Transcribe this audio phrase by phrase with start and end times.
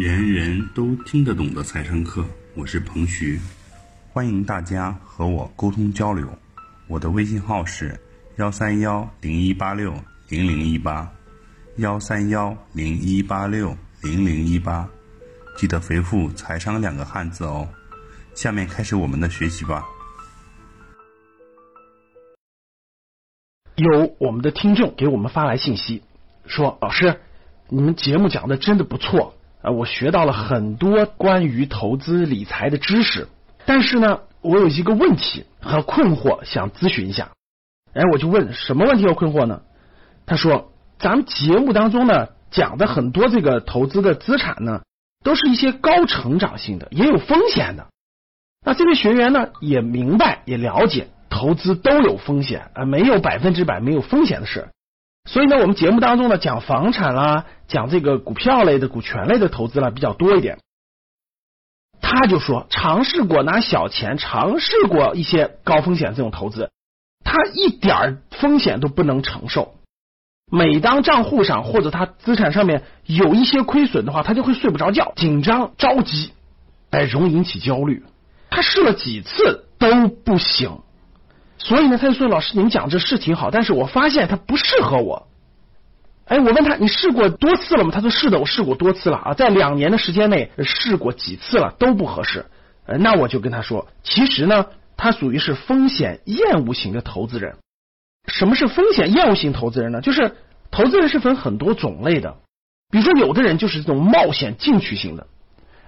[0.00, 3.38] 人人都听得懂的财商课，我是彭徐，
[4.10, 6.26] 欢迎大家和我沟通交流。
[6.88, 8.00] 我的微信号是
[8.36, 9.92] 幺三幺零一八六
[10.30, 11.06] 零零一八，
[11.76, 14.88] 幺三幺零一八六零零一八，
[15.58, 17.68] 记得回复“财商”两个汉字哦。
[18.34, 19.84] 下面开始我们的学习吧。
[23.74, 26.02] 有我们的听众给我们发来信息，
[26.46, 27.20] 说：“老师，
[27.68, 33.28] 你们节目讲的真的不错啊，我学到了很多关于投资理财的知识。
[33.66, 37.30] 但是呢，我有一个问题和困惑，想咨询一下。
[37.92, 39.62] 哎，我就问什么问题和困惑呢？
[40.26, 44.82] 他说，咱们节目当中呢讲的很多这个投资的资产呢，
[45.24, 47.86] 都是一些高成长性的，也有风险的。
[48.64, 54.68] 那这位学员呢也明白也了解。”投资都有风险啊，没有百分之百没有风险的事。
[55.24, 60.58] 所以呢，我们节目当中呢讲房产啦，讲这个股票类的、股权类的投资啦比较多一点。
[62.00, 66.70] 他就说尝试过拿小钱，尝试过一些高风险这种投资，
[67.24, 69.74] 他一点风险都不能承受。
[70.50, 76.32] 每当账户上或者他资产上面有一些亏损的话，他就会睡不着觉，紧张着急，
[76.90, 78.02] 哎，容易引起焦虑。
[78.50, 80.80] 他试了几次都不行。
[81.62, 85.28] 所以呢，他就说：“老师，您讲这是挺好，但是我发现它不适合我。”
[86.24, 92.46] 哎，我问他：“你试过多次了吗？”他说：“是的，我试过多次了啊，在两年的时间内试过几次了，都不合适。”，
[92.98, 94.66] 那我就跟他说：“其实呢，
[94.96, 97.56] 他属于是风险厌恶型的投资人。
[98.26, 100.00] 什么是风险厌恶型投资人呢？
[100.00, 100.36] 就是
[100.70, 102.36] 投资人是分很多种类的，
[102.90, 105.26] 比如说有的人就是这种冒险进取型的，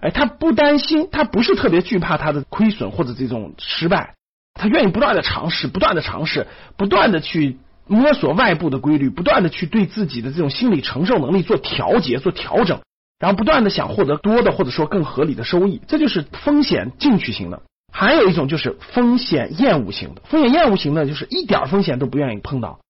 [0.00, 4.14] 哎，他不担心，他不是特别惧怕他的亏损或者这种失败。”
[4.60, 12.80] 他愿意不断的尝试，不断的尝试，不断的去摸索外部的规律，不断的去对自己的这种心理承受能力做调节、做调整，
[13.18, 17.62] 然后不断的想获得多的或者说更合理的收益，这就是风险进取型的。
[17.90, 22.80] 还有一种就是风险厌恶型的，风险厌恶型的就是一点风险都不愿意碰到。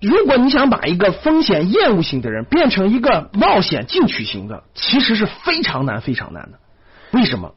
[0.00, 6.58] 如果你想把一个风险厌恶型的人变成一个冒险进取型的，其实是非常难、非常难的。
[7.12, 7.54] 为什么？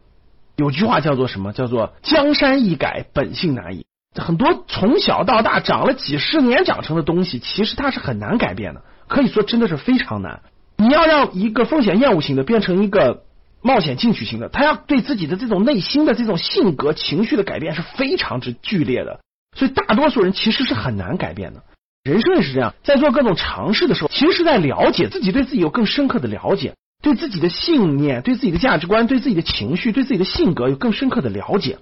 [0.56, 1.54] 有句话叫做什么？
[1.54, 3.86] 叫做江山易改，本性难移。
[4.16, 8.82] 很多从小到大长了几十年长成的东西，其实它是很难改变的。
[9.08, 10.42] 可以说真的是非常难。
[10.78, 13.24] 你要让一个风险厌恶型的变成一个
[13.62, 19.20] 冒险进取型的，他要对自己的这种内心的这种性格、情绪的改变是非常之剧烈的。
[19.58, 21.64] 所以大多数人其实是很难改变的。
[22.04, 26.76] 人生也是这样，在做各种尝试的时候，其实是在了解自己，对自己有更深刻的了解。
[27.02, 31.78] 对自己的信念、对自己的价值观、对自己的情绪、对自己的性格有更深刻的了解，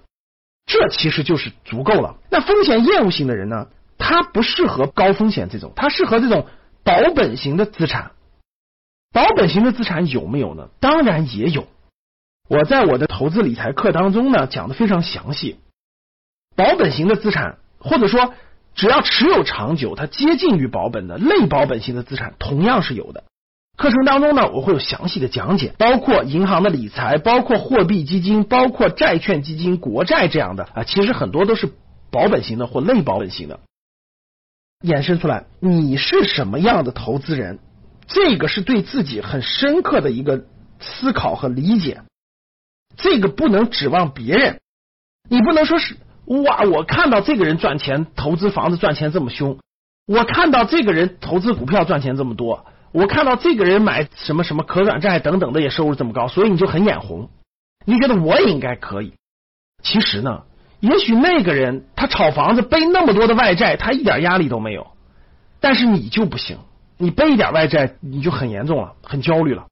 [0.66, 2.18] 这其实就是足够了。
[2.30, 3.68] 那风险厌恶型的人呢？
[3.98, 6.48] 他不适合高风险这种，他适合这种
[6.84, 8.12] 保本型的资产。
[9.14, 10.68] 保本型的资产有没有呢？
[10.82, 11.68] 当然也有。
[12.50, 15.58] 我在我的投资理财课当中呢讲的非常详细。
[16.58, 18.34] 保本型的资产，或者说
[18.76, 23.24] 只要持有长久，它接近于保本的类保本型的资产，同样是有的。
[23.76, 31.72] 课程当中呢，我会有详细的讲解，包括银行的理财，包括货币基金，包括债券基金、国债这样的啊，其实很多都是
[32.12, 33.60] 保本型的或类保本型的。
[34.86, 37.60] 衍生出来，你是什么样的投资人？
[38.06, 40.46] 这个是对自己很深刻的一个
[40.80, 42.02] 思考和理解。
[42.96, 44.60] 这个不能指望别人，
[45.28, 45.96] 你不能说是
[46.26, 49.58] 哇，我看到这个人赚钱，投资房子赚钱这么凶，
[50.06, 52.68] 我看到这个人投资股票赚钱这么多。
[52.94, 57.32] 我看到这个人买什么什么可转债等等的也收入这么高，所以你就很眼红，
[57.86, 59.14] 你觉得我也应该可以。
[59.82, 60.44] 其实呢，
[60.80, 64.92] 也许那个人他炒房子背那么多的外债，他一点压力都没有，
[65.60, 66.60] 但是你就不行，
[67.00, 69.66] 你背一点外债你就很严重了，很焦虑了。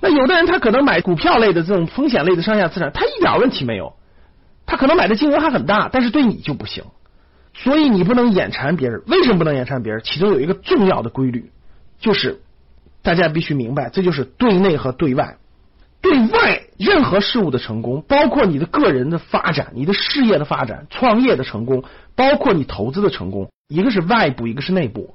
[0.00, 3.96] 那有的人他可能买股票类的这种风险类的上下资产，他一点问题没有，
[4.64, 6.84] 他可能买的金额还很大，但是对你就不行。
[7.52, 10.00] 所以你不能眼馋别人，为什么不能眼馋别人？
[10.02, 11.52] 其中有一个重要的规律，
[12.00, 12.40] 就是。
[13.02, 15.38] 大家必须明白，这就是对内和对外。
[16.00, 21.84] 对外，任何事物的成功，包括你的个人的发展、你的事业的发展、创业的成功，
[22.16, 25.14] 包括你投资的成功，一个是外部，一个是内部。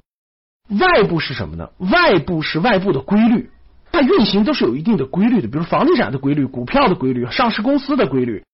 [0.68, 1.70] 外部是什么呢？
[1.78, 3.50] 外部是外部的规律，
[3.92, 8.44] 它运行都是有一定的规律的，比如房地产的规律、股票的规律、上市公司的规律，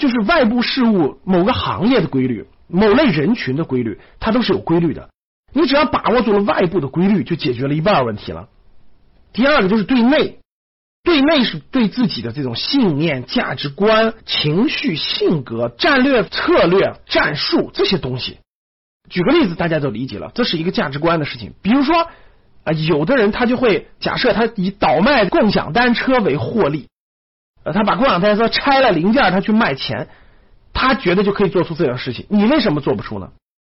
[0.00, 5.08] 就是外部事物某个行业的规律、某类人群的规律，它都是有规律的。
[5.52, 8.48] 你只要把握住了外部的规律，就解决了一半问题了。
[9.36, 10.38] 第二个就是对内，
[11.04, 18.38] 对内是对自己的这种信念、价值观、情绪、性格、战略、策略、战术这些东西。
[19.10, 21.52] 举个例子，大家都理解了，这是一个价值观的事情。
[21.60, 22.08] 比如说，
[22.64, 26.88] 啊，有的人他就会假设他以倒卖共享单车为获利，
[27.62, 30.08] 呃，他把共享单车拆了零件，他去卖钱，
[30.72, 32.24] 他觉得就可以做出这样的事情。
[32.30, 33.32] 你为什么做不出呢？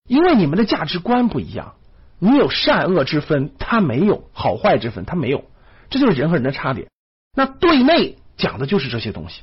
[0.06, 1.74] 因为你们的价值观不一样，
[2.18, 5.44] 你有善恶之分，他没有好坏之分，他没有，
[5.90, 6.88] 这就是人和人的差别。
[7.34, 9.42] 那对内讲的就是这些东西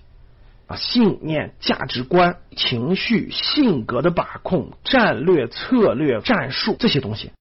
[0.67, 7.31] 啊，信念、价值观、情绪、性格的把控、战略、策略、战术这些东西。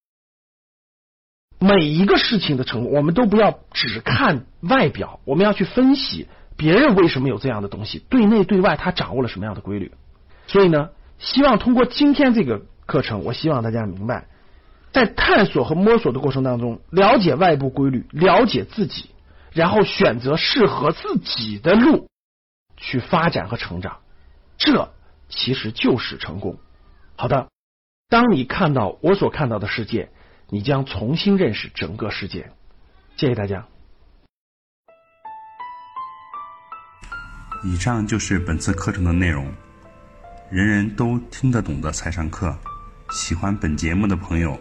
[1.58, 6.26] 每一个事情的成功，我们都不要只看外表，我们要去分析
[6.56, 9.92] 别人为什么有这样的东西，对内对外他掌握了什么样的规律。
[10.48, 14.26] 所以呢，希望通过今天这个课程，我希望大家明白，
[14.92, 19.10] 在探索和摸索的过程当中，了解外部规律，了解自己，
[19.50, 22.08] 然后选择适合自己的路
[22.76, 23.98] 去发展和成长，
[24.58, 24.92] 这
[25.28, 26.58] 其实就是成功。
[27.16, 27.48] 好的，
[28.08, 30.10] 当你看到我所看到的世界。
[30.54, 32.52] 你将重新认识整个世界。
[33.16, 33.66] 谢谢大家。
[37.64, 39.50] 以上就是本次课程的内容，
[40.50, 42.54] 人人都听得懂的财商课。
[43.12, 44.60] 喜欢本节目的朋友，